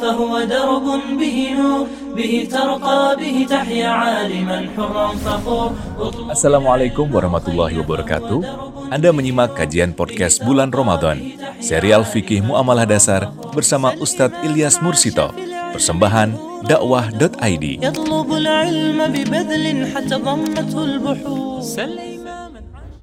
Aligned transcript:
فهو 0.00 0.32
درب 0.44 0.86
به 1.20 1.36
نور 1.58 1.84
به 2.16 2.32
ترقى 2.50 3.02
به 3.20 3.36
تحيا 3.50 3.88
عالما 3.88 4.58
حرا 4.76 5.08
فخور 5.24 5.70
Assalamualaikum 6.32 7.06
warahmatullahi 7.08 7.76
wabarakatuh. 7.80 8.38
Anda 8.92 9.10
menyimak 9.10 9.56
kajian 9.58 9.96
podcast 9.96 10.44
bulan 10.44 10.70
Ramadan, 10.70 11.18
serial 11.58 12.06
fikih 12.06 12.44
muamalah 12.44 12.86
dasar 12.86 13.32
bersama 13.56 13.96
Ustadz 13.98 14.36
Ilyas 14.46 14.78
Mursito, 14.84 15.32
persembahan 15.72 16.36
dakwah.id. 16.68 17.64
يطلب 17.82 18.28
العلم 18.32 18.98
ببذل 19.14 19.64
حتى 19.92 20.16
ضمته 20.20 20.78
البحور 20.84 21.60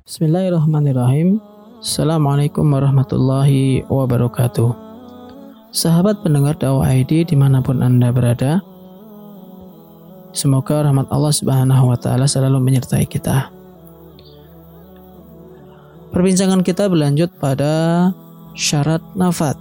Bismillahirrahmanirrahim. 0.04 1.40
Assalamualaikum 1.80 2.64
warahmatullahi 2.64 3.88
wabarakatuh. 3.88 4.87
Sahabat 5.69 6.25
pendengar 6.25 6.57
dakwah 6.57 6.89
ID 6.89 7.29
di 7.29 7.37
mana 7.37 7.61
pun 7.61 7.85
anda 7.85 8.09
berada, 8.09 8.65
semoga 10.33 10.81
rahmat 10.81 11.13
Allah 11.13 11.29
Subhanahu 11.29 11.93
Wa 11.93 11.99
Taala 12.01 12.25
selalu 12.25 12.57
menyertai 12.57 13.05
kita. 13.05 13.53
Perbincangan 16.09 16.65
kita 16.65 16.89
berlanjut 16.89 17.37
pada 17.37 18.09
syarat 18.57 19.05
nafat, 19.13 19.61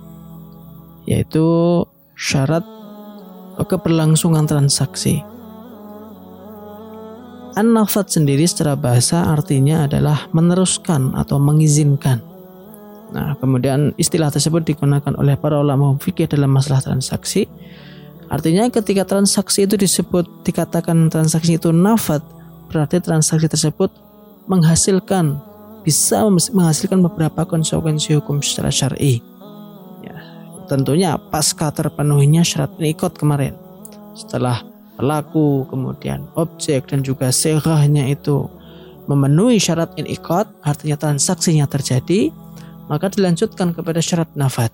yaitu 1.04 1.44
syarat 2.16 2.64
keberlangsungan 3.60 4.48
transaksi. 4.48 5.20
An-nafat 7.60 8.16
sendiri 8.16 8.48
secara 8.48 8.80
bahasa 8.80 9.28
artinya 9.28 9.84
adalah 9.92 10.32
meneruskan 10.32 11.20
atau 11.20 11.36
mengizinkan. 11.36 12.37
Nah, 13.08 13.40
kemudian 13.40 13.96
istilah 13.96 14.28
tersebut 14.28 14.68
digunakan 14.68 15.16
oleh 15.16 15.40
para 15.40 15.56
ulama 15.60 15.96
fikih 15.96 16.28
dalam 16.28 16.52
masalah 16.52 16.84
transaksi. 16.84 17.48
Artinya 18.28 18.68
ketika 18.68 19.08
transaksi 19.08 19.64
itu 19.64 19.80
disebut 19.80 20.44
dikatakan 20.44 21.08
transaksi 21.08 21.56
itu 21.56 21.72
nafat, 21.72 22.20
berarti 22.68 23.00
transaksi 23.00 23.48
tersebut 23.48 23.88
menghasilkan 24.52 25.40
bisa 25.88 26.28
menghasilkan 26.28 27.00
beberapa 27.00 27.48
konsekuensi 27.48 28.20
hukum 28.20 28.44
secara 28.44 28.68
syar'i. 28.68 29.24
Ya, 30.04 30.20
tentunya 30.68 31.16
pasca 31.16 31.72
terpenuhinya 31.72 32.44
syarat 32.44 32.76
nikot 32.76 33.16
kemarin. 33.16 33.56
Setelah 34.12 34.68
pelaku, 35.00 35.64
kemudian 35.72 36.28
objek 36.36 36.92
dan 36.92 37.08
juga 37.08 37.32
segahnya 37.32 38.12
itu 38.12 38.52
memenuhi 39.08 39.64
syarat 39.64 39.96
inikot, 39.96 40.52
artinya 40.60 41.00
transaksinya 41.00 41.64
terjadi, 41.72 42.36
maka 42.88 43.12
dilanjutkan 43.12 43.76
kepada 43.76 44.00
syarat 44.04 44.32
nafat. 44.36 44.72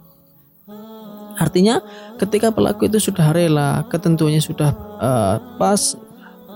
Artinya 1.38 1.82
ketika 2.22 2.54
pelaku 2.54 2.86
itu 2.86 3.02
sudah 3.02 3.34
rela, 3.34 3.90
ketentuannya 3.90 4.42
sudah 4.42 4.70
uh, 5.02 5.36
pas, 5.58 5.98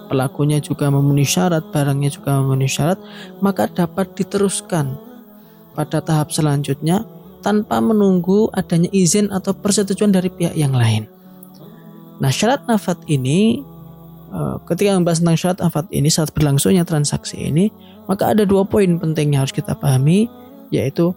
pelakunya 0.07 0.61
juga 0.61 0.87
memenuhi 0.93 1.25
syarat, 1.27 1.65
barangnya 1.73 2.13
juga 2.13 2.37
memenuhi 2.39 2.69
syarat, 2.69 3.01
maka 3.41 3.65
dapat 3.67 4.13
diteruskan 4.13 4.95
pada 5.73 6.01
tahap 6.01 6.29
selanjutnya 6.29 7.05
tanpa 7.41 7.77
menunggu 7.81 8.49
adanya 8.53 8.89
izin 8.89 9.29
atau 9.29 9.53
persetujuan 9.53 10.13
dari 10.13 10.29
pihak 10.29 10.57
yang 10.57 10.73
lain. 10.73 11.05
Nah 12.17 12.33
syarat 12.33 12.65
nafat 12.65 12.97
ini 13.05 13.61
eh, 14.33 14.55
ketika 14.65 14.97
membahas 14.97 15.21
tentang 15.21 15.37
syarat 15.37 15.59
nafat 15.61 15.85
ini 15.93 16.09
saat 16.09 16.33
berlangsungnya 16.33 16.81
transaksi 16.81 17.37
ini 17.37 17.69
maka 18.09 18.33
ada 18.33 18.41
dua 18.47 18.65
poin 18.65 18.97
penting 18.97 19.37
yang 19.37 19.45
harus 19.45 19.53
kita 19.53 19.77
pahami 19.77 20.25
yaitu 20.73 21.13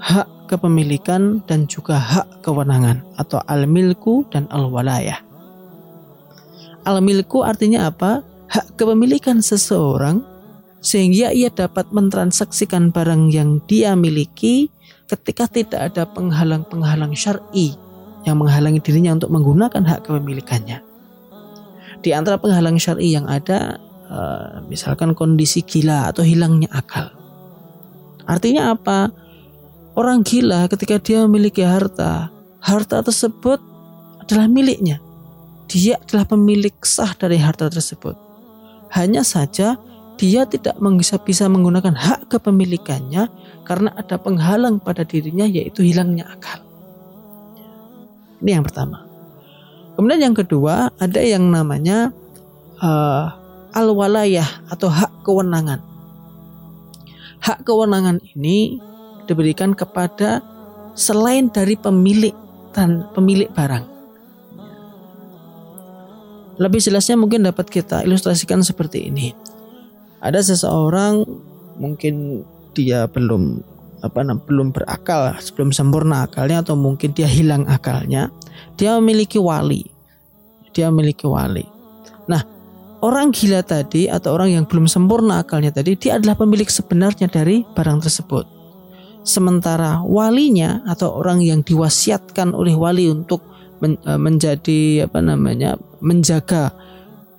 hak 0.00 0.50
kepemilikan 0.50 1.42
dan 1.44 1.66
juga 1.66 1.98
hak 1.98 2.44
kewenangan 2.46 3.02
atau 3.18 3.42
al-milku 3.50 4.24
dan 4.30 4.46
al-walayah. 4.52 5.18
Al-milku 6.86 7.42
artinya 7.42 7.90
apa? 7.90 8.22
Hak 8.46 8.78
kepemilikan 8.78 9.42
seseorang 9.42 10.22
sehingga 10.78 11.34
ia 11.34 11.50
dapat 11.50 11.90
mentransaksikan 11.90 12.94
barang 12.94 13.34
yang 13.34 13.58
dia 13.66 13.98
miliki 13.98 14.70
ketika 15.10 15.50
tidak 15.50 15.90
ada 15.90 16.06
penghalang-penghalang 16.06 17.10
syar'i 17.18 17.74
yang 18.22 18.38
menghalangi 18.38 18.78
dirinya 18.82 19.18
untuk 19.18 19.34
menggunakan 19.34 19.82
hak 19.82 20.06
kepemilikannya. 20.06 20.78
Di 22.02 22.14
antara 22.14 22.38
penghalang 22.38 22.78
syar'i 22.78 23.18
yang 23.18 23.26
ada, 23.26 23.82
uh, 24.10 24.62
misalkan 24.70 25.14
kondisi 25.14 25.66
gila 25.66 26.10
atau 26.10 26.22
hilangnya 26.22 26.70
akal. 26.70 27.10
Artinya 28.26 28.74
apa? 28.74 29.10
Orang 29.96 30.28
gila 30.28 30.68
ketika 30.68 31.00
dia 31.00 31.24
memiliki 31.24 31.64
harta, 31.64 32.28
harta 32.60 33.00
tersebut 33.00 33.56
adalah 34.20 34.44
miliknya. 34.44 35.00
Dia 35.72 35.96
adalah 35.96 36.28
pemilik 36.28 36.76
sah 36.84 37.16
dari 37.16 37.40
harta 37.40 37.72
tersebut. 37.72 38.12
Hanya 38.92 39.24
saja 39.24 39.80
dia 40.20 40.44
tidak 40.44 40.76
bisa 41.00 41.16
bisa 41.16 41.48
menggunakan 41.48 41.96
hak 41.96 42.28
kepemilikannya 42.28 43.28
karena 43.64 43.90
ada 43.96 44.20
penghalang 44.20 44.84
pada 44.84 45.00
dirinya 45.00 45.48
yaitu 45.48 45.80
hilangnya 45.80 46.28
akal. 46.28 46.60
Ini 48.44 48.60
yang 48.60 48.64
pertama. 48.68 49.08
Kemudian 49.96 50.28
yang 50.28 50.36
kedua 50.36 50.92
ada 51.00 51.20
yang 51.24 51.48
namanya 51.48 52.12
uh, 52.84 53.32
al-walayah 53.72 54.68
atau 54.68 54.92
hak 54.92 55.24
kewenangan. 55.24 55.80
Hak 57.40 57.64
kewenangan 57.64 58.20
ini 58.36 58.76
diberikan 59.26 59.74
kepada 59.74 60.40
selain 60.96 61.52
dari 61.52 61.76
pemilik 61.76 62.32
dan 62.72 63.04
pemilik 63.12 63.50
barang. 63.52 63.84
Lebih 66.56 66.80
jelasnya 66.80 67.20
mungkin 67.20 67.44
dapat 67.44 67.68
kita 67.68 68.00
ilustrasikan 68.08 68.64
seperti 68.64 69.12
ini. 69.12 69.36
Ada 70.24 70.40
seseorang 70.40 71.20
mungkin 71.76 72.44
dia 72.72 73.04
belum 73.04 73.60
apa 74.00 74.24
belum 74.24 74.72
berakal, 74.72 75.36
belum 75.52 75.72
sempurna 75.72 76.24
akalnya 76.24 76.64
atau 76.64 76.72
mungkin 76.76 77.12
dia 77.12 77.28
hilang 77.28 77.68
akalnya, 77.68 78.32
dia 78.80 78.96
memiliki 78.96 79.36
wali. 79.36 79.84
Dia 80.72 80.88
memiliki 80.88 81.28
wali. 81.28 81.64
Nah, 82.24 82.40
orang 83.04 83.32
gila 83.32 83.60
tadi 83.60 84.08
atau 84.08 84.32
orang 84.36 84.56
yang 84.56 84.64
belum 84.64 84.88
sempurna 84.88 85.44
akalnya 85.44 85.72
tadi, 85.72 85.96
dia 85.96 86.16
adalah 86.16 86.40
pemilik 86.40 86.68
sebenarnya 86.68 87.28
dari 87.28 87.64
barang 87.64 88.00
tersebut. 88.00 88.55
Sementara 89.26 90.06
walinya 90.06 90.86
atau 90.86 91.18
orang 91.18 91.42
yang 91.42 91.66
diwasiatkan 91.66 92.54
oleh 92.54 92.78
wali 92.78 93.10
untuk 93.10 93.42
men, 93.82 93.98
e, 94.06 94.14
menjadi 94.14 95.10
apa 95.10 95.18
namanya 95.18 95.74
menjaga 95.98 96.70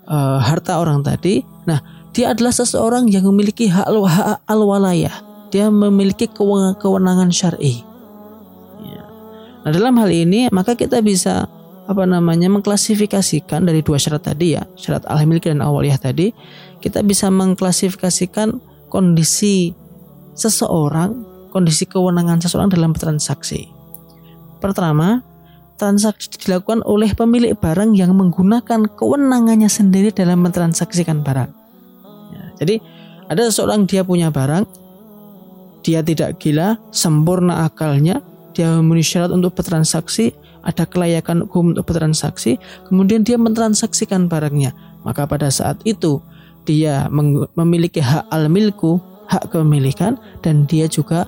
uh, 0.04 0.44
harta 0.44 0.84
orang 0.84 1.00
tadi, 1.00 1.40
nah 1.64 1.80
dia 2.12 2.36
adalah 2.36 2.52
seseorang 2.52 3.08
yang 3.08 3.24
memiliki 3.32 3.72
hak 3.72 3.88
al-walayah 4.50 5.28
dia 5.50 5.72
memiliki 5.72 6.28
kewenangan 6.78 7.32
syar'i. 7.32 7.84
Ya. 8.84 9.04
Nah 9.64 9.72
dalam 9.72 9.96
hal 10.00 10.12
ini 10.12 10.52
maka 10.52 10.76
kita 10.76 11.00
bisa 11.00 11.48
apa 11.88 12.04
namanya 12.04 12.52
mengklasifikasikan 12.52 13.64
dari 13.64 13.80
dua 13.80 13.96
syarat 13.96 14.28
tadi 14.28 14.60
ya 14.60 14.68
syarat 14.76 15.08
al 15.08 15.24
dan 15.40 15.64
awaliyah 15.64 15.96
tadi 15.96 16.36
kita 16.84 17.00
bisa 17.00 17.32
mengklasifikasikan 17.32 18.60
kondisi 18.92 19.72
seseorang 20.36 21.16
kondisi 21.50 21.88
kewenangan 21.88 22.44
seseorang 22.44 22.70
dalam 22.70 22.92
transaksi. 22.94 23.68
Pertama, 24.58 25.22
transaksi 25.78 26.34
dilakukan 26.34 26.82
oleh 26.84 27.14
pemilik 27.14 27.54
barang 27.54 27.94
yang 27.94 28.18
menggunakan 28.18 28.90
kewenangannya 28.98 29.70
sendiri 29.70 30.10
dalam 30.10 30.42
mentransaksikan 30.42 31.22
barang. 31.22 31.52
Ya, 32.34 32.44
jadi 32.58 32.76
ada 33.30 33.48
seseorang 33.48 33.86
dia 33.86 34.02
punya 34.02 34.34
barang, 34.34 34.66
dia 35.86 36.02
tidak 36.02 36.42
gila, 36.42 36.82
sempurna 36.90 37.64
akalnya, 37.70 38.20
dia 38.58 38.74
memenuhi 38.82 39.06
syarat 39.06 39.30
untuk 39.30 39.54
bertransaksi, 39.54 40.34
ada 40.66 40.84
kelayakan 40.84 41.46
hukum 41.46 41.78
untuk 41.78 41.88
bertransaksi, 41.94 42.58
kemudian 42.90 43.22
dia 43.22 43.38
mentransaksikan 43.38 44.28
barangnya. 44.28 44.74
Maka 45.06 45.24
pada 45.30 45.48
saat 45.48 45.80
itu 45.88 46.20
dia 46.68 47.08
memiliki 47.56 48.04
hak 48.04 48.28
al-milku, 48.28 49.00
hak 49.28 49.52
kepemilikan, 49.52 50.16
dan 50.42 50.68
dia 50.68 50.88
juga 50.88 51.28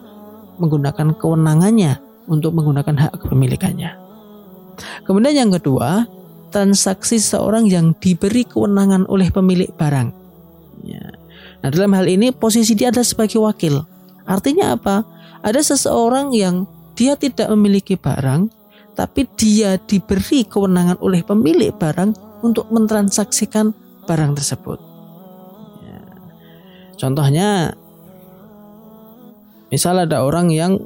menggunakan 0.60 1.16
kewenangannya 1.16 2.00
untuk 2.28 2.56
menggunakan 2.56 2.96
hak 3.08 3.24
kepemilikannya. 3.26 3.96
Kemudian 5.04 5.36
yang 5.36 5.52
kedua, 5.52 6.08
transaksi 6.50 7.20
seorang 7.20 7.68
yang 7.68 7.94
diberi 7.98 8.44
kewenangan 8.46 9.06
oleh 9.08 9.30
pemilik 9.30 9.70
barang. 9.76 10.10
Ya. 10.84 11.14
Nah 11.60 11.70
dalam 11.70 11.92
hal 11.92 12.08
ini 12.08 12.32
posisi 12.32 12.74
dia 12.74 12.90
adalah 12.90 13.08
sebagai 13.08 13.44
wakil. 13.44 13.84
Artinya 14.24 14.78
apa? 14.78 15.04
Ada 15.44 15.76
seseorang 15.76 16.32
yang 16.36 16.68
dia 16.96 17.16
tidak 17.16 17.48
memiliki 17.52 17.96
barang, 17.96 18.52
tapi 18.96 19.28
dia 19.40 19.80
diberi 19.80 20.44
kewenangan 20.44 21.00
oleh 21.00 21.24
pemilik 21.24 21.72
barang 21.72 22.44
untuk 22.44 22.68
mentransaksikan 22.72 23.72
barang 24.08 24.32
tersebut. 24.36 24.80
Ya. 25.84 26.00
Contohnya, 27.00 27.76
misal 29.70 30.04
ada 30.04 30.22
orang 30.22 30.50
yang 30.54 30.78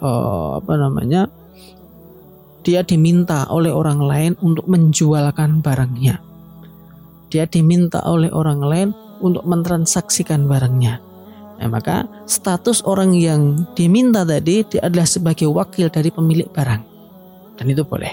oh, 0.00 0.60
apa 0.60 0.72
namanya, 0.76 1.28
dia 2.62 2.82
diminta 2.82 3.46
oleh 3.48 3.72
orang 3.72 4.00
lain 4.02 4.32
untuk 4.40 4.66
menjualkan 4.68 5.60
barangnya. 5.60 6.22
Dia 7.32 7.44
diminta 7.48 8.00
oleh 8.06 8.30
orang 8.30 8.60
lain 8.62 8.88
untuk 9.20 9.42
mentransaksikan 9.44 10.46
barangnya. 10.46 11.02
Nah, 11.56 11.68
maka 11.72 12.04
status 12.28 12.84
orang 12.84 13.16
yang 13.16 13.64
diminta 13.72 14.28
tadi 14.28 14.60
dia 14.68 14.84
adalah 14.84 15.08
sebagai 15.08 15.48
wakil 15.48 15.88
dari 15.88 16.12
pemilik 16.12 16.46
barang. 16.52 16.82
Dan 17.56 17.66
itu 17.72 17.82
boleh. 17.82 18.12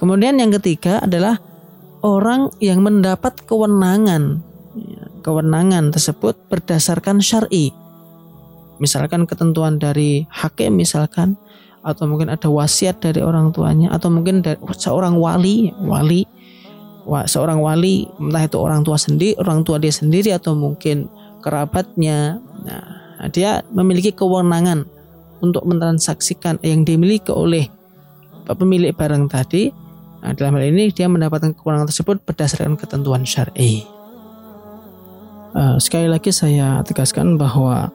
Kemudian 0.00 0.40
yang 0.40 0.50
ketiga 0.56 1.04
adalah 1.04 1.36
orang 2.00 2.48
yang 2.58 2.80
mendapat 2.80 3.44
kewenangan 3.44 4.40
kewenangan 5.24 5.94
tersebut 5.94 6.36
berdasarkan 6.52 7.22
syar'i. 7.22 7.72
Misalkan 8.82 9.24
ketentuan 9.28 9.78
dari 9.78 10.26
hakim 10.30 10.78
misalkan 10.78 11.38
atau 11.84 12.08
mungkin 12.08 12.32
ada 12.32 12.48
wasiat 12.48 12.98
dari 12.98 13.20
orang 13.20 13.52
tuanya 13.52 13.92
atau 13.92 14.08
mungkin 14.08 14.40
dari 14.40 14.56
seorang 14.72 15.20
wali 15.20 15.68
wali 15.84 16.24
seorang 17.28 17.60
wali 17.60 18.08
entah 18.16 18.40
itu 18.40 18.56
orang 18.56 18.80
tua 18.80 18.96
sendiri 18.96 19.36
orang 19.36 19.60
tua 19.68 19.76
dia 19.76 19.92
sendiri 19.92 20.32
atau 20.32 20.56
mungkin 20.56 21.12
kerabatnya. 21.44 22.40
Nah 22.64 23.28
dia 23.28 23.60
memiliki 23.68 24.16
kewenangan 24.16 24.88
untuk 25.44 25.68
mentransaksikan 25.68 26.56
yang 26.64 26.88
dimiliki 26.88 27.28
oleh 27.28 27.68
pemilik 28.52 28.92
barang 28.96 29.28
tadi. 29.28 29.72
Nah, 30.24 30.32
dalam 30.32 30.56
hal 30.56 30.72
ini 30.72 30.88
dia 30.88 31.04
mendapatkan 31.04 31.52
kewenangan 31.52 31.88
tersebut 31.92 32.24
berdasarkan 32.24 32.80
ketentuan 32.80 33.28
syar'i. 33.28 33.84
Uh, 35.52 35.76
sekali 35.76 36.08
lagi 36.08 36.32
saya 36.32 36.80
tegaskan 36.82 37.36
bahwa 37.36 37.92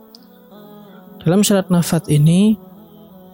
dalam 1.19 1.43
syarat 1.43 1.67
nafat 1.67 2.07
ini 2.07 2.55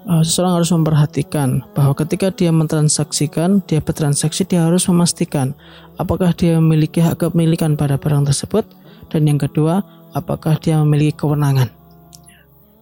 uh, 0.10 0.22
seseorang 0.26 0.62
harus 0.62 0.74
memperhatikan 0.74 1.62
bahwa 1.78 1.94
ketika 1.94 2.34
dia 2.34 2.50
mentransaksikan, 2.50 3.62
dia 3.66 3.82
bertransaksi, 3.82 4.46
dia 4.46 4.66
harus 4.66 4.90
memastikan 4.90 5.54
apakah 6.02 6.34
dia 6.34 6.58
memiliki 6.58 7.02
hak 7.02 7.22
kepemilikan 7.22 7.78
pada 7.78 7.98
barang 8.02 8.26
tersebut 8.30 8.66
dan 9.10 9.30
yang 9.30 9.38
kedua, 9.38 9.86
apakah 10.18 10.58
dia 10.58 10.82
memiliki 10.82 11.26
kewenangan. 11.26 11.70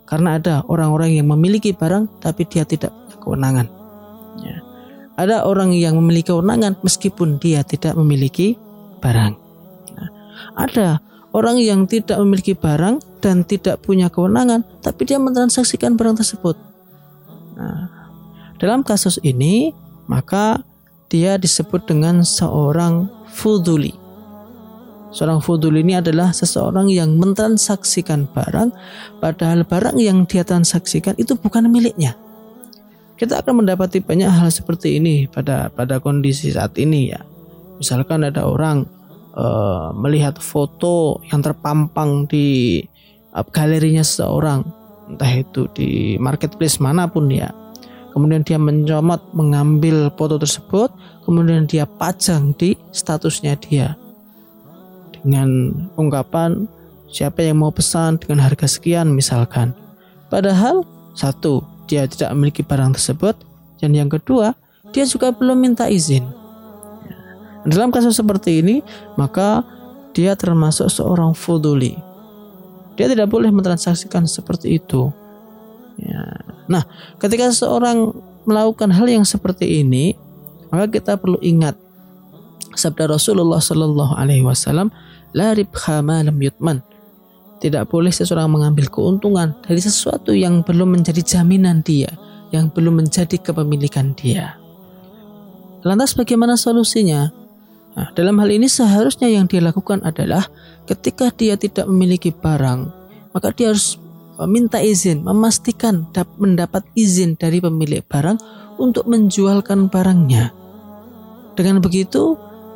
Karena 0.07 0.37
ada 0.37 0.61
orang-orang 0.67 1.15
yang 1.15 1.27
memiliki 1.31 1.73
barang 1.73 2.21
tapi 2.21 2.45
dia 2.47 2.67
tidak 2.67 2.91
punya 2.91 3.17
kewenangan. 3.23 3.67
Ya. 4.43 4.55
Ada 5.13 5.45
orang 5.47 5.71
yang 5.75 5.95
memiliki 5.99 6.33
kewenangan 6.33 6.79
meskipun 6.83 7.39
dia 7.39 7.63
tidak 7.63 7.95
memiliki 7.95 8.59
barang. 8.99 9.33
Nah, 9.95 10.09
ada 10.59 10.99
orang 11.31 11.59
yang 11.59 11.87
tidak 11.87 12.19
memiliki 12.19 12.53
barang 12.53 13.12
dan 13.23 13.47
tidak 13.47 13.79
punya 13.79 14.11
kewenangan 14.11 14.67
tapi 14.83 15.07
dia 15.07 15.15
mentransaksikan 15.15 15.95
barang 15.95 16.19
tersebut 16.19 16.59
Nah, 17.53 18.09
dalam 18.57 18.81
kasus 18.81 19.21
ini 19.21 19.73
maka 20.09 20.61
dia 21.07 21.37
disebut 21.37 21.85
dengan 21.85 22.25
seorang 22.25 23.05
fuduli. 23.29 23.93
Seorang 25.13 25.45
fuduli 25.45 25.85
ini 25.85 26.01
adalah 26.01 26.33
seseorang 26.33 26.89
yang 26.89 27.13
mentransaksikan 27.21 28.25
barang 28.33 28.73
padahal 29.21 29.61
barang 29.61 30.01
yang 30.01 30.25
dia 30.25 30.41
transaksikan 30.41 31.13
itu 31.21 31.37
bukan 31.37 31.69
miliknya. 31.69 32.17
Kita 33.13 33.45
akan 33.45 33.61
mendapati 33.61 34.01
banyak 34.01 34.25
hal 34.25 34.49
seperti 34.49 34.97
ini 34.97 35.29
pada 35.29 35.69
pada 35.69 36.01
kondisi 36.01 36.49
saat 36.49 36.73
ini 36.81 37.13
ya. 37.13 37.21
Misalkan 37.77 38.25
ada 38.25 38.49
orang 38.49 38.89
uh, 39.37 39.93
melihat 39.93 40.41
foto 40.41 41.21
yang 41.29 41.45
terpampang 41.45 42.25
di 42.25 42.81
galerinya 43.49 44.05
seseorang 44.05 44.61
entah 45.09 45.33
itu 45.33 45.67
di 45.73 46.15
marketplace 46.21 46.79
mana 46.79 47.09
pun 47.09 47.27
ya 47.27 47.51
kemudian 48.13 48.45
dia 48.45 48.61
mencomot 48.61 49.33
mengambil 49.33 50.13
foto 50.13 50.37
tersebut 50.37 50.93
kemudian 51.25 51.65
dia 51.65 51.87
pajang 51.87 52.53
di 52.55 52.75
statusnya 52.93 53.57
dia. 53.57 53.97
Dengan 55.23 55.71
ungkapan 55.95 56.67
siapa 57.07 57.41
yang 57.41 57.63
mau 57.63 57.71
pesan 57.71 58.19
dengan 58.19 58.43
harga 58.43 58.67
sekian? 58.67 59.15
misalkan. 59.15 59.71
Padahal 60.27 60.83
satu 61.15 61.63
dia 61.87 62.05
tidak 62.05 62.31
memiliki 62.35 62.61
barang 62.61 62.95
tersebut. 62.95 63.35
Dan 63.79 63.91
yang 63.91 64.07
kedua 64.07 64.55
dia 64.95 65.03
juga 65.03 65.35
belum 65.35 65.59
minta 65.59 65.91
izin. 65.91 66.23
Dalam 67.63 67.91
kasus 67.91 68.19
seperti 68.19 68.59
ini 68.59 68.75
maka 69.15 69.63
dia 70.11 70.35
termasuk 70.35 70.91
seorang 70.91 71.31
fuduli 71.31 71.95
dia 72.93 73.09
tidak 73.09 73.29
boleh 73.29 73.49
mentransaksikan 73.49 74.25
seperti 74.29 74.77
itu. 74.77 75.09
Ya. 75.97 76.23
Nah, 76.69 76.83
ketika 77.21 77.49
seseorang 77.49 78.13
melakukan 78.45 78.89
hal 78.93 79.05
yang 79.09 79.25
seperti 79.25 79.81
ini, 79.81 80.17
maka 80.73 80.89
kita 80.89 81.17
perlu 81.17 81.37
ingat 81.41 81.77
sabda 82.73 83.09
Rasulullah 83.09 83.61
Shallallahu 83.61 84.13
Alaihi 84.17 84.45
Wasallam, 84.45 84.89
la 85.37 85.53
ribha 85.53 86.01
lam 86.01 86.37
yutman. 86.37 86.81
Tidak 87.61 87.87
boleh 87.87 88.11
seseorang 88.11 88.51
mengambil 88.51 88.91
keuntungan 88.91 89.55
dari 89.63 89.79
sesuatu 89.79 90.35
yang 90.35 90.67
belum 90.67 90.99
menjadi 90.99 91.23
jaminan 91.23 91.79
dia, 91.79 92.11
yang 92.51 92.67
belum 92.67 92.99
menjadi 92.99 93.39
kepemilikan 93.39 94.11
dia. 94.19 94.59
Lantas 95.87 96.11
bagaimana 96.15 96.59
solusinya? 96.59 97.31
Nah, 97.93 98.09
dalam 98.17 98.41
hal 98.41 98.49
ini 98.49 98.65
seharusnya 98.65 99.29
yang 99.29 99.45
dia 99.45 99.61
lakukan 99.61 100.01
adalah 100.01 100.49
ketika 100.89 101.29
dia 101.29 101.53
tidak 101.53 101.85
memiliki 101.85 102.33
barang, 102.33 102.89
maka 103.37 103.53
dia 103.53 103.69
harus 103.69 104.01
minta 104.49 104.81
izin, 104.81 105.21
memastikan 105.21 106.09
mendapat 106.41 106.81
izin 106.97 107.37
dari 107.37 107.61
pemilik 107.61 108.01
barang 108.01 108.41
untuk 108.81 109.05
menjualkan 109.05 109.93
barangnya. 109.93 110.49
Dengan 111.53 111.77
begitu, 111.85 112.33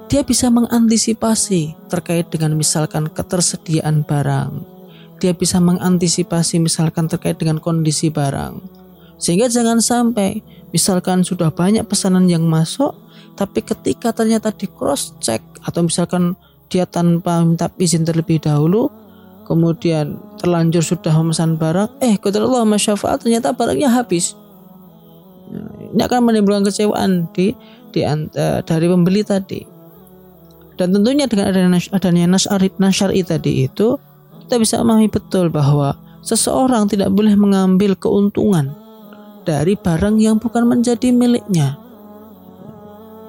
dia 0.07 0.21
bisa 0.21 0.53
mengantisipasi 0.53 1.89
terkait 1.89 2.29
dengan 2.29 2.53
misalkan 2.53 3.09
ketersediaan 3.09 4.05
barang. 4.05 4.51
Dia 5.17 5.33
bisa 5.33 5.57
mengantisipasi 5.57 6.61
misalkan 6.61 7.09
terkait 7.09 7.41
dengan 7.41 7.57
kondisi 7.57 8.13
barang. 8.13 8.61
Sehingga 9.17 9.49
jangan 9.49 9.81
sampai 9.81 10.45
misalkan 10.71 11.23
sudah 11.23 11.51
banyak 11.53 11.83
pesanan 11.87 12.27
yang 12.27 12.43
masuk, 12.43 12.95
tapi 13.37 13.61
ketika 13.61 14.11
ternyata 14.11 14.49
di 14.51 14.65
cross 14.67 15.13
check 15.21 15.39
atau 15.63 15.85
misalkan 15.85 16.33
dia 16.67 16.83
tanpa 16.83 17.43
minta 17.45 17.71
izin 17.79 18.03
terlebih 18.03 18.43
dahulu 18.43 18.91
kemudian 19.47 20.19
terlanjur 20.43 20.83
sudah 20.83 21.15
memesan 21.15 21.55
barang 21.55 22.03
eh 22.03 22.19
Allah 22.19 22.67
masyafaat 22.67 23.23
ternyata 23.23 23.55
barangnya 23.55 23.87
habis. 23.87 24.35
Nah, 25.47 25.95
ini 25.95 26.01
akan 26.03 26.27
menimbulkan 26.27 26.67
kecewaan 26.67 27.31
di, 27.31 27.55
di 27.95 28.03
uh, 28.03 28.59
dari 28.67 28.85
pembeli 28.91 29.23
tadi. 29.23 29.63
Dan 30.75 30.93
tentunya 30.93 31.25
dengan 31.25 31.49
adanya 31.49 31.79
adanya 31.95 32.25
nasyari, 32.35 32.67
nasyari 32.77 33.23
tadi 33.23 33.65
itu 33.65 33.95
kita 34.45 34.59
bisa 34.59 34.83
memahami 34.83 35.07
betul 35.07 35.47
bahwa 35.47 35.95
seseorang 36.21 36.91
tidak 36.91 37.09
boleh 37.15 37.33
mengambil 37.39 37.95
keuntungan 37.95 38.75
dari 39.47 39.79
barang 39.79 40.19
yang 40.19 40.35
bukan 40.43 40.67
menjadi 40.67 41.15
miliknya 41.15 41.87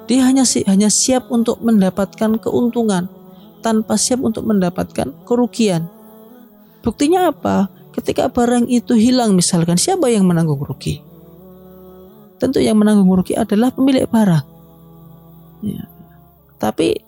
dia 0.08 0.24
hanya 0.24 0.42
hanya 0.66 0.88
siap 0.88 1.28
untuk 1.28 1.60
mendapatkan 1.60 2.40
keuntungan 2.40 3.12
tanpa 3.60 4.00
siap 4.00 4.24
untuk 4.24 4.48
mendapatkan 4.48 5.12
kerugian. 5.28 5.84
Buktinya 6.80 7.28
apa? 7.28 7.68
Ketika 7.92 8.32
barang 8.32 8.72
itu 8.72 8.96
hilang 8.96 9.36
misalkan 9.36 9.76
siapa 9.76 10.08
yang 10.08 10.24
menanggung 10.24 10.64
rugi? 10.64 11.04
Tentu 12.40 12.64
yang 12.64 12.80
menanggung 12.80 13.12
rugi 13.12 13.36
adalah 13.36 13.68
pemilik 13.68 14.08
barang. 14.08 14.44
Ya. 15.60 15.84
Tapi 16.56 17.04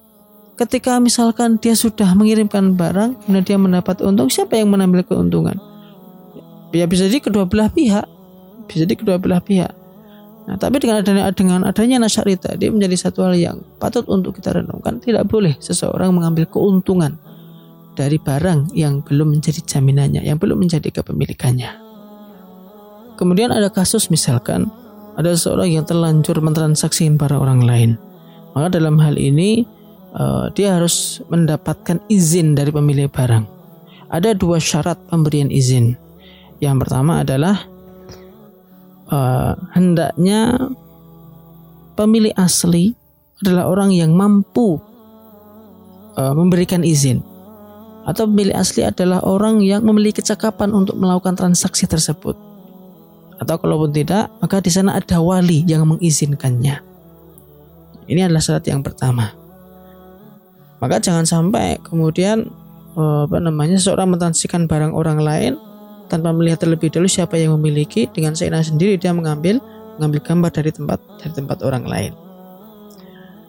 ketika 0.60 1.00
misalkan 1.00 1.56
dia 1.56 1.72
sudah 1.72 2.12
mengirimkan 2.12 2.76
barang 2.76 3.24
kemudian 3.24 3.46
dia 3.48 3.56
mendapat 3.56 4.04
untung, 4.04 4.28
siapa 4.28 4.60
yang 4.60 4.68
mengambil 4.68 5.08
keuntungan? 5.08 5.56
Ya 6.76 6.84
bisa 6.84 7.08
jadi 7.08 7.24
kedua 7.24 7.48
belah 7.48 7.72
pihak. 7.72 8.04
Bisa 8.70 8.86
jadi 8.86 8.94
kedua 8.94 9.18
belah 9.18 9.42
pihak. 9.42 9.74
Nah, 10.46 10.54
tapi 10.54 10.78
dengan 10.78 11.02
adanya 11.02 11.26
dengan 11.34 11.66
adanya 11.66 12.06
nasyari 12.06 12.38
tadi 12.38 12.70
menjadi 12.70 13.10
satu 13.10 13.26
hal 13.26 13.34
yang 13.34 13.58
patut 13.82 14.06
untuk 14.06 14.38
kita 14.38 14.54
renungkan. 14.54 15.02
Tidak 15.02 15.26
boleh 15.26 15.58
seseorang 15.58 16.14
mengambil 16.14 16.46
keuntungan 16.46 17.18
dari 17.98 18.22
barang 18.22 18.70
yang 18.78 19.02
belum 19.02 19.34
menjadi 19.34 19.58
jaminannya, 19.66 20.22
yang 20.22 20.38
belum 20.38 20.62
menjadi 20.62 21.02
kepemilikannya. 21.02 21.70
Kemudian 23.18 23.50
ada 23.50 23.68
kasus 23.68 24.08
misalkan 24.08 24.70
ada 25.18 25.34
seseorang 25.34 25.68
yang 25.74 25.84
terlanjur 25.84 26.38
mentransaksikan 26.40 27.18
para 27.18 27.36
orang 27.36 27.66
lain. 27.66 27.90
Maka 28.54 28.78
dalam 28.78 28.96
hal 29.02 29.18
ini 29.18 29.66
uh, 30.14 30.48
dia 30.54 30.78
harus 30.78 31.20
mendapatkan 31.28 32.00
izin 32.08 32.54
dari 32.54 32.72
pemilik 32.72 33.10
barang. 33.10 33.44
Ada 34.10 34.34
dua 34.34 34.56
syarat 34.58 34.98
pemberian 35.10 35.52
izin. 35.52 35.94
Yang 36.58 36.76
pertama 36.86 37.22
adalah 37.22 37.68
uh, 39.10 39.52
hendaknya 39.74 40.70
pemilik 41.98 42.32
asli 42.38 42.96
adalah 43.42 43.68
orang 43.68 43.90
yang 43.92 44.14
mampu 44.16 44.80
uh, 46.16 46.32
memberikan 46.32 46.86
izin 46.86 47.20
atau 48.08 48.24
pemilik 48.24 48.56
asli 48.56 48.80
adalah 48.82 49.20
orang 49.22 49.60
yang 49.60 49.84
memiliki 49.84 50.24
kecakapan 50.24 50.72
untuk 50.72 50.96
melakukan 50.96 51.36
transaksi 51.36 51.84
tersebut 51.84 52.34
Atau 53.40 53.56
kalaupun 53.56 53.88
tidak, 53.88 54.28
maka 54.44 54.60
di 54.60 54.68
sana 54.68 55.00
ada 55.00 55.16
wali 55.16 55.64
yang 55.64 55.88
mengizinkannya. 55.88 56.84
Ini 58.04 58.28
adalah 58.28 58.44
syarat 58.44 58.68
yang 58.68 58.84
pertama. 58.84 59.32
Maka 60.76 61.00
jangan 61.00 61.24
sampai 61.24 61.80
kemudian 61.80 62.52
eh, 63.00 63.20
apa 63.24 63.40
namanya 63.40 63.80
seseorang 63.80 64.12
mentransaksikan 64.12 64.68
barang 64.68 64.92
orang 64.92 65.24
lain 65.24 65.52
tanpa 66.10 66.34
melihat 66.34 66.66
terlebih 66.66 66.90
dahulu 66.90 67.06
siapa 67.06 67.38
yang 67.38 67.54
memiliki 67.54 68.10
dengan 68.10 68.34
seenak 68.34 68.66
sendiri 68.66 68.98
dia 68.98 69.14
mengambil 69.14 69.62
mengambil 69.96 70.20
gambar 70.26 70.50
dari 70.50 70.70
tempat 70.74 70.98
dari 71.22 71.32
tempat 71.32 71.58
orang 71.62 71.86
lain. 71.86 72.12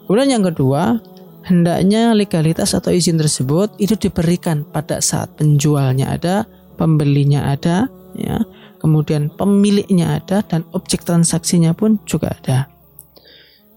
Kemudian 0.06 0.38
yang 0.38 0.44
kedua, 0.46 1.02
hendaknya 1.42 2.14
legalitas 2.14 2.76
atau 2.76 2.94
izin 2.94 3.18
tersebut 3.18 3.74
itu 3.82 3.98
diberikan 3.98 4.62
pada 4.62 5.02
saat 5.02 5.34
penjualnya 5.34 6.14
ada, 6.14 6.44
pembelinya 6.78 7.50
ada, 7.50 7.88
ya, 8.12 8.44
kemudian 8.78 9.32
pemiliknya 9.34 10.20
ada 10.20 10.44
dan 10.44 10.68
objek 10.76 11.06
transaksinya 11.06 11.72
pun 11.72 11.96
juga 12.04 12.34
ada. 12.36 12.68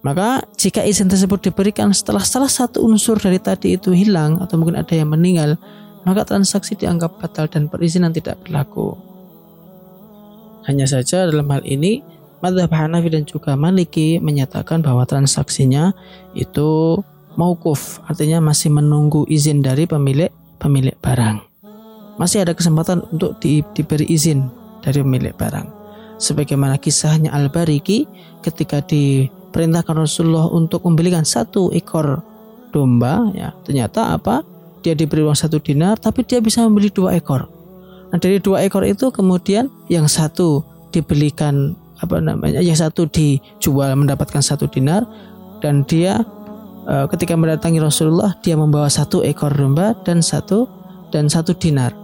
Maka 0.05 0.45
jika 0.53 0.85
izin 0.85 1.09
tersebut 1.09 1.49
diberikan 1.49 1.89
setelah 1.89 2.21
salah 2.21 2.49
satu 2.49 2.85
unsur 2.85 3.17
dari 3.17 3.41
tadi 3.41 3.73
itu 3.73 3.89
hilang 3.89 4.37
atau 4.37 4.61
mungkin 4.61 4.77
ada 4.77 4.93
yang 4.93 5.09
meninggal, 5.09 5.57
maka 6.05 6.23
transaksi 6.23 6.77
dianggap 6.77 7.17
batal 7.17 7.49
dan 7.49 7.67
perizinan 7.67 8.13
tidak 8.13 8.39
berlaku. 8.45 8.95
Hanya 10.69 10.85
saja 10.85 11.25
dalam 11.29 11.49
hal 11.49 11.61
ini 11.65 12.01
Madhab 12.41 12.69
Hanafi 12.73 13.09
dan 13.09 13.25
juga 13.25 13.57
Maliki 13.57 14.21
menyatakan 14.21 14.85
bahwa 14.85 15.01
transaksinya 15.09 15.97
itu 16.37 17.01
maukuf, 17.33 17.99
artinya 18.05 18.37
masih 18.37 18.69
menunggu 18.69 19.25
izin 19.25 19.65
dari 19.65 19.89
pemilik 19.89 20.29
pemilik 20.61 20.93
barang. 21.01 21.41
Masih 22.15 22.47
ada 22.47 22.55
kesempatan 22.55 23.03
untuk 23.11 23.41
di, 23.43 23.65
diberi 23.75 24.07
izin 24.07 24.47
dari 24.79 25.03
pemilik 25.03 25.35
barang. 25.35 25.67
Sebagaimana 26.15 26.79
kisahnya 26.79 27.35
Al-Bariki 27.35 28.07
ketika 28.39 28.79
diperintahkan 28.79 29.99
Rasulullah 29.99 30.47
untuk 30.47 30.87
membelikan 30.87 31.27
satu 31.27 31.75
ekor 31.75 32.23
domba, 32.71 33.35
ya 33.35 33.51
ternyata 33.67 34.15
apa? 34.15 34.54
Dia 34.85 34.93
diberi 34.93 35.25
uang 35.25 35.33
satu 35.33 35.57
dinar, 35.57 35.97
tapi 35.97 36.21
dia 36.21 36.37
bisa 36.37 36.61
membeli 36.61 36.93
dua 36.93 37.17
ekor. 37.17 37.49
Nah 38.13 38.21
dari 38.21 38.37
dua 38.37 38.61
ekor 38.61 38.85
itu 38.85 39.09
kemudian 39.09 39.65
yang 39.89 40.05
satu 40.05 40.61
dibelikan 40.93 41.73
apa 41.99 42.19
namanya 42.19 42.59
yang 42.59 42.75
satu 42.75 43.07
dijual 43.07 43.95
mendapatkan 43.95 44.43
satu 44.43 44.67
dinar 44.67 45.07
dan 45.63 45.87
dia 45.87 46.23
e, 46.83 47.07
ketika 47.11 47.39
mendatangi 47.39 47.79
Rasulullah 47.79 48.35
dia 48.43 48.59
membawa 48.59 48.91
satu 48.91 49.23
ekor 49.23 49.51
domba 49.55 49.95
dan 50.03 50.19
satu 50.19 50.67
dan 51.15 51.31
satu 51.31 51.55
dinar 51.55 51.95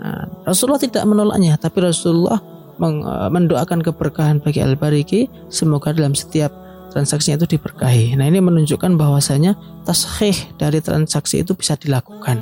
nah, 0.00 0.28
Rasulullah 0.44 0.80
tidak 0.80 1.04
menolaknya 1.08 1.56
tapi 1.56 1.80
Rasulullah 1.80 2.36
meng, 2.76 3.00
e, 3.00 3.14
mendoakan 3.32 3.80
keberkahan 3.80 4.44
bagi 4.44 4.60
Al-Bariki 4.60 5.20
semoga 5.48 5.96
dalam 5.96 6.12
setiap 6.12 6.52
transaksinya 6.94 7.42
itu 7.42 7.58
diberkahi 7.58 8.14
nah 8.14 8.30
ini 8.30 8.38
menunjukkan 8.38 8.94
bahwasanya 8.94 9.58
taskhih 9.82 10.54
dari 10.54 10.78
transaksi 10.78 11.42
itu 11.42 11.58
bisa 11.58 11.74
dilakukan 11.74 12.40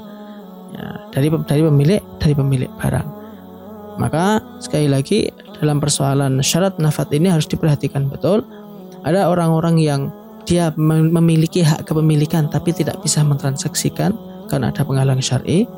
ya, 0.76 1.08
dari 1.10 1.32
dari 1.48 1.62
pemilik 1.64 2.00
dari 2.20 2.34
pemilik 2.36 2.68
barang 2.76 3.22
maka 4.00 4.40
sekali 4.60 4.88
lagi 4.88 5.28
dalam 5.60 5.78
persoalan 5.78 6.40
syarat 6.40 6.80
nafat 6.80 7.12
ini 7.12 7.28
harus 7.28 7.46
diperhatikan 7.46 8.08
betul. 8.08 8.42
Ada 9.06 9.28
orang-orang 9.28 9.78
yang 9.78 10.00
dia 10.42 10.74
memiliki 10.78 11.62
hak 11.62 11.86
kepemilikan 11.86 12.50
tapi 12.50 12.74
tidak 12.74 12.98
bisa 13.02 13.22
mentransaksikan 13.22 14.14
karena 14.50 14.74
ada 14.74 14.82
penghalang 14.82 15.22
syar'i. 15.22 15.70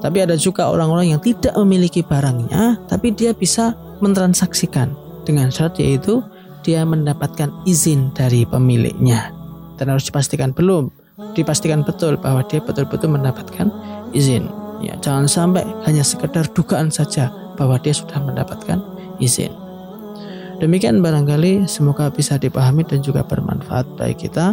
Tapi 0.00 0.24
ada 0.24 0.32
juga 0.34 0.72
orang-orang 0.72 1.12
yang 1.12 1.20
tidak 1.20 1.52
memiliki 1.60 2.00
barangnya 2.00 2.80
tapi 2.88 3.12
dia 3.12 3.36
bisa 3.36 3.76
mentransaksikan 4.00 4.96
dengan 5.28 5.52
syarat 5.52 5.76
yaitu 5.76 6.24
dia 6.64 6.84
mendapatkan 6.84 7.52
izin 7.64 8.12
dari 8.12 8.44
pemiliknya. 8.44 9.32
Dan 9.80 9.92
harus 9.92 10.08
dipastikan 10.08 10.52
belum, 10.52 10.92
dipastikan 11.32 11.80
betul 11.84 12.20
bahwa 12.20 12.44
dia 12.44 12.60
betul-betul 12.60 13.16
mendapatkan 13.16 13.72
izin. 14.12 14.48
Ya, 14.80 14.96
jangan 15.00 15.28
sampai 15.28 15.64
hanya 15.84 16.04
sekedar 16.04 16.48
dugaan 16.52 16.88
saja 16.88 17.28
bahwa 17.56 17.76
dia 17.80 17.92
sudah 17.92 18.20
mendapatkan 18.20 18.80
izin. 19.20 19.52
Demikian 20.60 21.00
barangkali 21.00 21.64
semoga 21.64 22.12
bisa 22.12 22.36
dipahami 22.36 22.84
dan 22.84 23.00
juga 23.00 23.24
bermanfaat 23.24 23.96
bagi 23.96 24.28
kita 24.28 24.52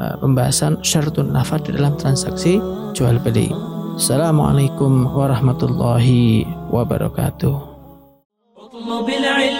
uh, 0.00 0.16
pembahasan 0.16 0.80
syartun 0.80 1.36
nafat 1.36 1.68
di 1.68 1.76
dalam 1.76 1.96
transaksi 2.00 2.56
jual 2.96 3.20
beli. 3.20 3.52
Assalamualaikum 4.00 5.04
warahmatullahi 5.12 6.48
wabarakatuh. 6.72 7.73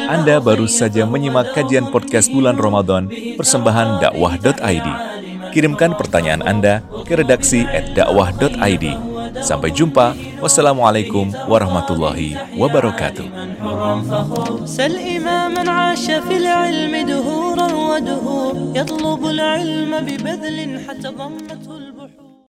Anda 0.10 0.42
baru 0.42 0.66
saja 0.66 1.06
menyimak 1.06 1.54
kajian 1.54 1.94
podcast 1.94 2.30
bulan 2.34 2.58
Ramadan 2.58 3.06
persembahan 3.38 4.02
dakwah.id. 4.02 4.88
Kirimkan 5.50 5.98
pertanyaan 5.98 6.46
Anda 6.46 6.82
ke 7.06 7.18
redaksi 7.18 7.66
at 7.70 7.94
dakwah.id. 7.94 8.86
Sampai 9.46 9.70
jumpa. 9.74 10.18
Wassalamualaikum 10.42 11.30
warahmatullahi 11.46 12.38
wabarakatuh. 12.58 13.28
سل 14.66 14.96
إماما 14.98 15.64
عاش 15.72 16.06
في 16.26 16.36
العلم 16.38 16.94
دهورا 17.08 17.68
ودهور 17.92 18.54
يطلب 18.76 19.22
العلم 19.26 19.92
ببذل 20.08 20.58
حتى 20.88 21.10
ضمته 21.10 21.72
البحور 21.78 22.03